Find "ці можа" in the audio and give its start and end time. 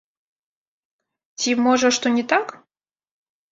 1.43-1.87